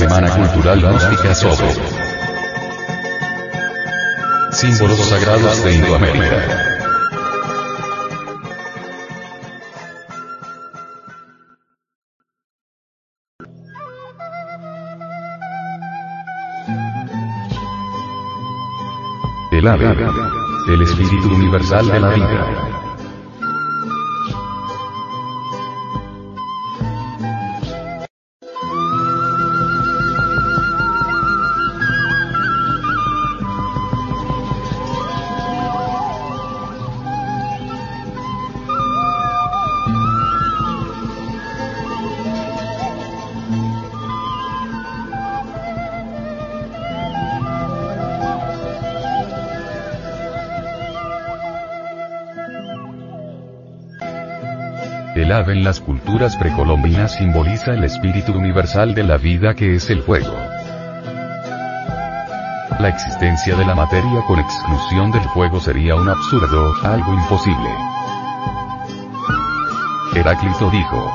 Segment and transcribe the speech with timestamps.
[0.00, 1.66] Semana Cultural Gnóstica sobre
[4.50, 6.36] símbolos sagrados de Indoamérica.
[19.52, 19.96] El ave,
[20.68, 22.69] el espíritu universal de la vida.
[55.30, 60.34] En las culturas precolombinas simboliza el espíritu universal de la vida que es el fuego.
[62.80, 67.70] La existencia de la materia con exclusión del fuego sería un absurdo, algo imposible.
[70.16, 71.12] Heráclito dijo,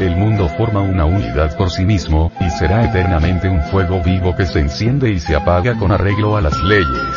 [0.00, 4.44] el mundo forma una unidad por sí mismo, y será eternamente un fuego vivo que
[4.44, 7.16] se enciende y se apaga con arreglo a las leyes.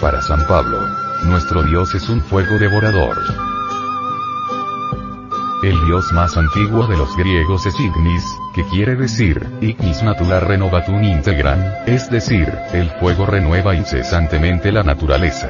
[0.00, 0.87] Para San Pablo,
[1.24, 3.18] nuestro Dios es un fuego devorador.
[5.62, 11.02] El dios más antiguo de los griegos es Ignis, que quiere decir, Ignis natura renovatum
[11.02, 15.48] integran, es decir, el fuego renueva incesantemente la naturaleza.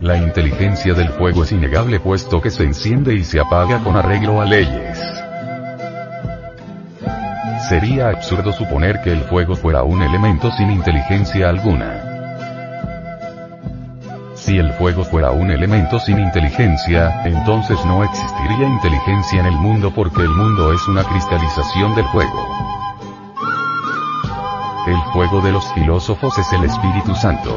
[0.00, 4.40] La inteligencia del fuego es innegable puesto que se enciende y se apaga con arreglo
[4.40, 4.98] a leyes.
[7.68, 11.99] Sería absurdo suponer que el fuego fuera un elemento sin inteligencia alguna.
[14.40, 19.92] Si el fuego fuera un elemento sin inteligencia, entonces no existiría inteligencia en el mundo
[19.94, 22.48] porque el mundo es una cristalización del fuego.
[24.86, 27.54] El fuego de los filósofos es el Espíritu Santo.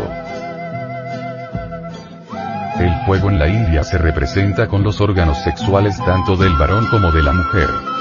[2.80, 7.12] El fuego en la India se representa con los órganos sexuales tanto del varón como
[7.13, 7.93] de la mujer.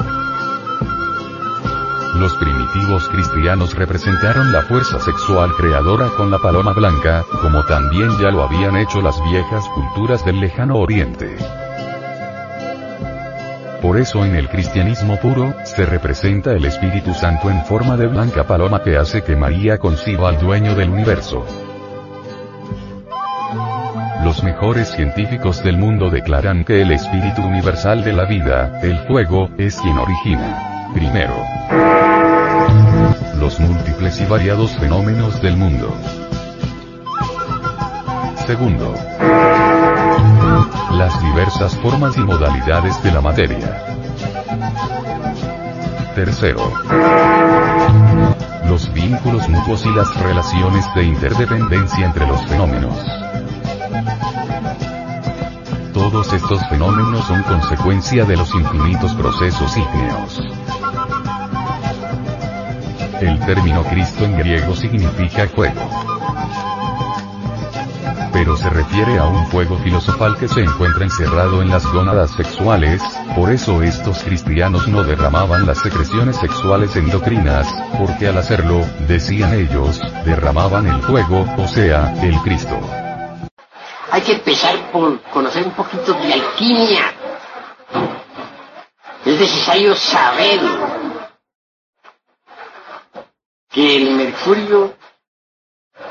[2.22, 8.30] Los primitivos cristianos representaron la fuerza sexual creadora con la paloma blanca, como también ya
[8.30, 11.36] lo habían hecho las viejas culturas del lejano oriente.
[13.82, 18.46] Por eso en el cristianismo puro, se representa el Espíritu Santo en forma de blanca
[18.46, 21.44] paloma que hace que María conciba al dueño del universo.
[24.22, 29.50] Los mejores científicos del mundo declaran que el espíritu universal de la vida, el fuego,
[29.58, 30.68] es quien origina.
[30.94, 31.34] Primero,
[33.42, 35.92] los múltiples y variados fenómenos del mundo.
[38.46, 38.94] Segundo,
[40.92, 43.84] las diversas formas y modalidades de la materia.
[46.14, 46.72] Tercero,
[48.68, 52.96] los vínculos mutuos y las relaciones de interdependencia entre los fenómenos.
[55.92, 60.51] Todos estos fenómenos son consecuencia de los infinitos procesos ígneos.
[63.22, 65.80] El término Cristo en griego significa fuego.
[68.32, 73.00] Pero se refiere a un fuego filosofal que se encuentra encerrado en las gónadas sexuales,
[73.36, 80.00] por eso estos cristianos no derramaban las secreciones sexuales endocrinas, porque al hacerlo, decían ellos,
[80.24, 82.76] derramaban el fuego, o sea, el Cristo.
[84.10, 87.04] Hay que empezar por conocer un poquito de alquimia.
[89.24, 90.60] Es necesario saber
[93.72, 94.96] que el mercurio,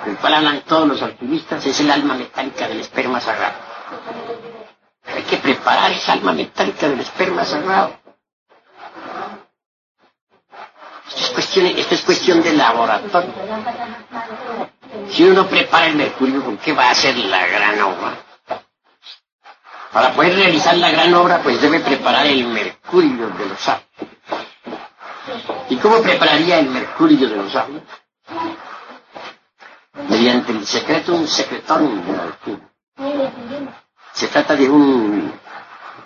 [0.05, 3.55] del cual hablan todos los alquimistas, es el alma metálica del esperma sagrado.
[5.05, 7.99] Hay que preparar esa alma metálica del esperma sagrado.
[11.07, 13.33] Esto es cuestión, esto es cuestión de laboratorio.
[15.09, 18.17] Si uno prepara el mercurio, ¿con qué va a hacer la gran obra?
[19.91, 23.90] Para poder realizar la gran obra, pues debe preparar el mercurio de los átomos.
[25.81, 27.81] ¿Y cómo prepararía el mercurio de los átomos?
[30.09, 32.37] Mediante el secreto, un secretón de la.
[34.13, 35.33] Se trata de un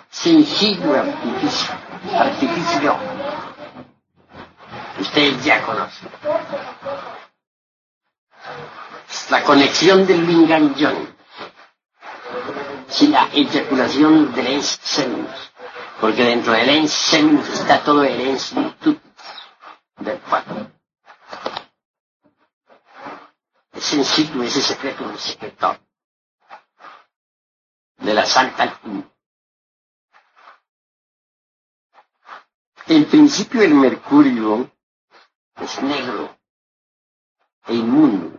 [0.08, 1.74] sencillo artificio,
[2.18, 2.96] artificio.
[4.98, 6.08] Ustedes ya conocen.
[9.28, 11.14] La conexión del Lingam-Yon.
[12.88, 14.80] Si la eyaculación del ens.
[16.00, 18.54] Porque dentro del ens está todo el ens
[19.98, 20.70] del cuerpo.
[23.72, 25.78] Es sencillo ese secreto del secretor.
[27.98, 29.10] De la Santa Alquimia.
[32.88, 34.70] En principio el mercurio
[35.56, 36.38] es negro
[37.66, 38.38] e inmundo.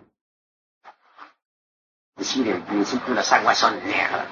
[2.15, 4.27] Es decir, en principio las aguas son negras.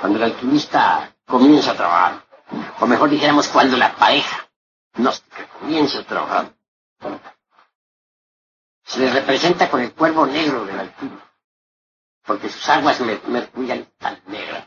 [0.00, 2.26] Cuando el alquimista comienza a trabajar,
[2.80, 4.47] o mejor dijéramos cuando la pareja
[4.94, 6.54] gnóstica comienza a trabajar,
[8.84, 11.30] se le representa con el cuervo negro del alquimista,
[12.24, 14.66] porque sus aguas mercuriales están negras.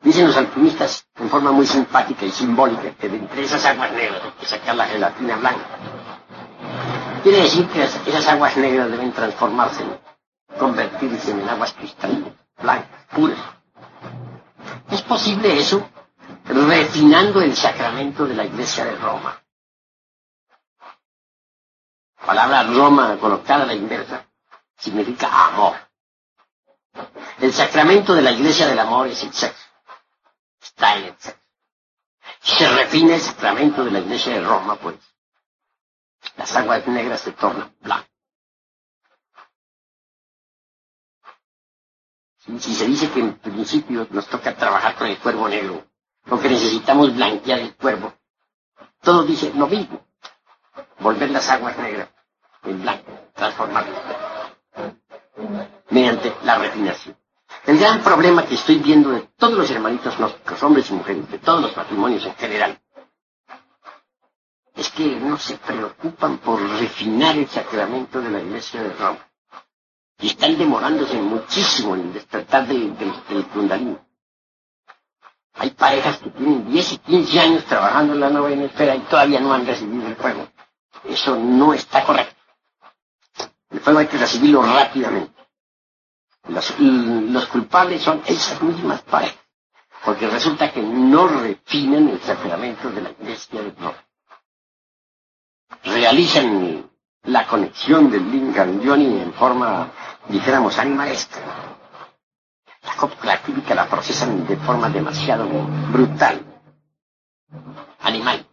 [0.00, 4.22] Dicen los alquimistas en forma muy simpática y simbólica que de entre esas aguas negras
[4.22, 5.66] hay que sacar la gelatina blanca.
[7.22, 9.82] Quiere decir que esas aguas negras deben transformarse,
[10.58, 13.38] convertirse en aguas cristalinas, blancas, puras.
[14.90, 15.88] ¿Es posible eso?
[16.44, 19.40] Refinando el sacramento de la Iglesia de Roma.
[22.20, 24.26] La palabra Roma colocada a la inversa
[24.78, 25.76] significa amor.
[27.40, 29.64] El sacramento de la Iglesia del Amor es el sexo
[30.64, 31.16] está en el
[32.40, 34.96] Se refina el sacramento de la iglesia de Roma, pues.
[36.36, 38.10] Las aguas negras se tornan blancas.
[42.58, 45.86] Si se dice que en principio nos toca trabajar con el cuervo negro,
[46.26, 48.14] porque necesitamos blanquear el cuervo,
[49.02, 50.00] todo dice lo mismo.
[50.98, 52.08] Volver las aguas negras
[52.62, 54.00] en blanco, transformarlas
[55.90, 57.16] mediante la refinación.
[57.66, 61.38] El gran problema que estoy viendo de todos los hermanitos gnósticos, hombres y mujeres, de
[61.38, 62.78] todos los matrimonios en general,
[64.74, 69.18] es que no se preocupan por refinar el sacramento de la Iglesia de Roma.
[70.18, 73.14] Y están demorándose muchísimo en despertar del, del,
[75.54, 79.40] Hay parejas que tienen 10 y 15 años trabajando en la novena esfera y todavía
[79.40, 80.48] no han recibido el fuego.
[81.04, 82.34] Eso no está correcto.
[83.70, 85.32] El fuego hay que recibirlo rápidamente.
[86.48, 89.38] Los, culpables son esas mismas parejas,
[90.04, 93.94] porque resulta que no refinan el sacramento de la iglesia de Dios.
[95.84, 96.90] Realizan
[97.24, 99.90] la conexión del Lincoln Johnny en forma,
[100.28, 101.73] dijéramos, animalesca.
[102.84, 105.46] La copla química la procesan de forma demasiado
[105.90, 106.44] brutal,
[108.00, 108.46] animal.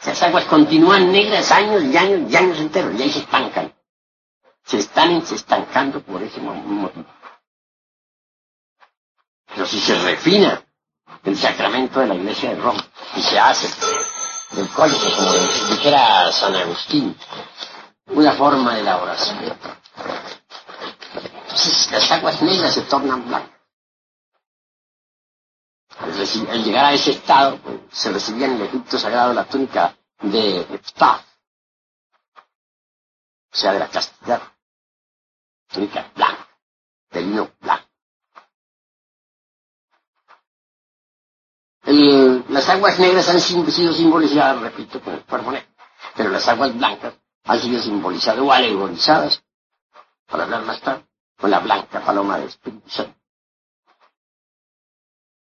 [0.00, 3.76] Esas aguas continúan negras años y años y años enteros y ahí se estancan
[4.66, 7.04] se están estancando por ese motivo.
[9.46, 10.60] Pero si se refina
[11.22, 12.84] el sacramento de la iglesia de Roma
[13.14, 13.68] y se hace
[14.56, 15.32] del código, como
[15.70, 17.16] dijera San Agustín,
[18.06, 19.56] una forma de la oración.
[21.90, 23.56] Las aguas negras se tornan blancas.
[25.98, 30.60] Al, llegar a ese estado, pues, se recibía en el Egipto sagrado la túnica de
[30.60, 31.24] Eftaf,
[33.52, 34.42] o sea, de la castidad
[35.72, 36.48] túnica blanca,
[37.10, 37.86] de lino blanco.
[42.48, 45.68] las aguas negras han sido simbolizadas, repito, con el cuerpo negro,
[46.14, 47.14] pero las aguas blancas
[47.44, 49.42] han sido simbolizadas o alegorizadas,
[50.26, 51.06] para hablar más tarde,
[51.36, 53.14] con la blanca paloma de Espíritu Santo.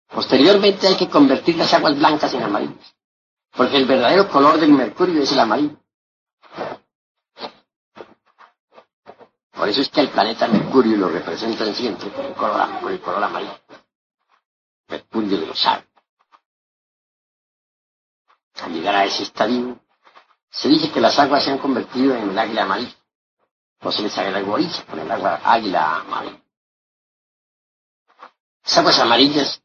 [0.08, 2.94] Posteriormente hay que convertir las aguas blancas en amarillas,
[3.52, 5.76] porque el verdadero color del mercurio es el amarillo.
[9.52, 13.00] Por eso es que el planeta Mercurio lo representan siempre con el color, con el
[13.00, 13.58] color amarillo.
[14.86, 15.88] Mercurio de los aires.
[18.62, 19.80] Al llegar a ese estadio,
[20.50, 22.94] se dice que las aguas se han convertido en el águila amarilla.
[23.80, 26.42] O se les alegoriza con el agua águila amarilla.
[28.64, 29.62] Las aguas amarillas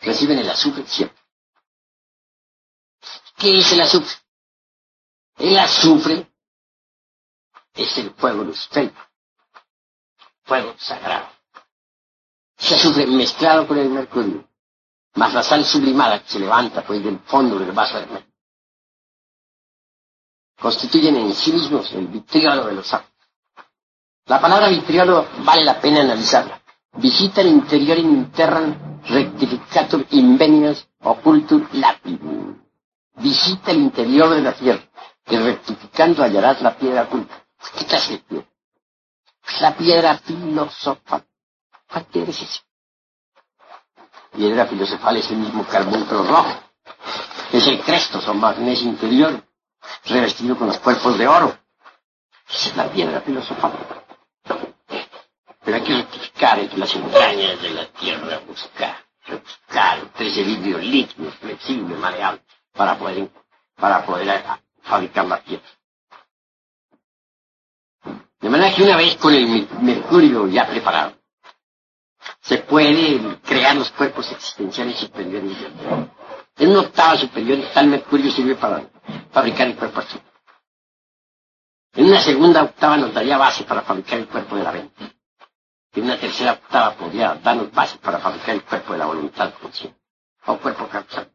[0.00, 1.22] reciben el azufre siempre.
[3.36, 4.16] ¿Qué es el azufre?
[5.36, 6.32] El azufre
[7.74, 9.00] es el fuego luciférico,
[10.44, 11.28] fuego sagrado.
[12.56, 14.48] Se azufre mezclado con el mercurio,
[15.14, 18.31] más la sal sublimada que se levanta pues del fondo del vaso de mercurio.
[20.62, 23.06] Constituyen en sí mismos el vitriolo de los ojos.
[24.26, 26.62] La palabra vitriolo vale la pena analizarla.
[26.94, 32.62] Visita el interior interran rectificatur invenios ocultur lapidum.
[33.16, 34.82] Visita el interior de la tierra,
[35.24, 37.44] que rectificando hallarás la piedra oculta.
[37.76, 38.46] ¿Qué clase de piedra?
[39.60, 41.24] La piedra filosofal.
[41.90, 42.60] ¿Cuál piedra es eso?
[44.32, 46.54] Piedra filosofal es el mismo carbunclo rojo.
[47.52, 49.42] Es el crestos o magnesio interior,
[50.04, 51.56] revestido con los cuerpos de oro.
[52.48, 53.72] Es la piedra filosofal.
[55.64, 58.96] Pero hay que rectificar entre las entrañas de la tierra, buscar,
[59.26, 61.96] buscar entre ese vidrio líquido, flexible,
[62.72, 63.30] para poder,
[63.76, 64.44] para poder
[64.82, 65.66] fabricar la piedra.
[68.40, 71.14] De manera que una vez con el mercurio ya preparado,
[72.40, 75.56] se puede crear los cuerpos existenciales superiores.
[76.56, 78.82] En una octava superior tal mercurio sirve para
[79.32, 80.22] fabricar el cuerpo astral.
[81.94, 85.16] En una segunda octava nos daría base para fabricar el cuerpo de la mente.
[85.94, 90.00] En una tercera octava podría darnos base para fabricar el cuerpo de la voluntad consciente
[90.46, 91.30] o cuerpo causal.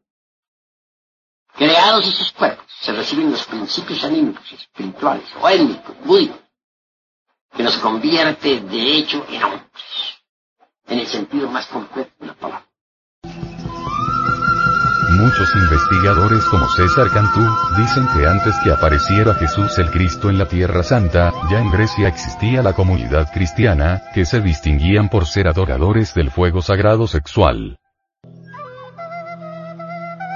[1.54, 6.40] Creados esos cuerpos, se reciben los principios anímicos, espirituales o étnicos, búdicos,
[7.56, 10.22] que nos convierte de hecho en hombres,
[10.86, 12.67] en el sentido más completo de la palabra.
[15.28, 20.48] Muchos investigadores como César Cantú, dicen que antes que apareciera Jesús el Cristo en la
[20.48, 26.14] Tierra Santa, ya en Grecia existía la comunidad cristiana, que se distinguían por ser adoradores
[26.14, 27.78] del fuego sagrado sexual.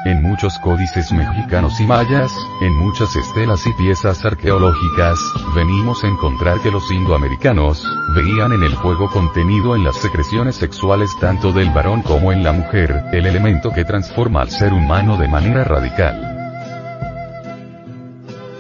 [0.04, 5.20] En muchos códices mexicanos y mayas, en muchas estelas y piezas arqueológicas,
[5.54, 11.12] venimos a encontrar que los indoamericanos, veían en el fuego contenido en las secreciones sexuales
[11.20, 15.28] tanto del varón como en la mujer, el elemento que transforma al ser humano de
[15.28, 16.32] manera radical.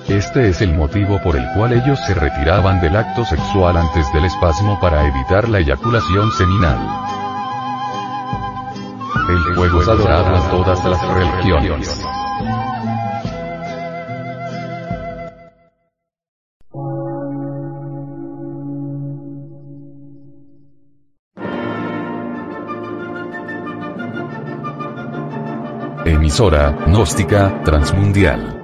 [0.07, 4.25] Este es el motivo por el cual ellos se retiraban del acto sexual antes del
[4.25, 7.20] espasmo para evitar la eyaculación seminal.
[9.31, 12.05] El fuego es adorado en todas las religiones.
[26.05, 28.57] Emisora, gnóstica, transmundial.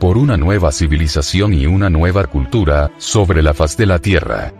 [0.00, 4.59] Por una nueva civilización y una nueva cultura, sobre la faz de la Tierra.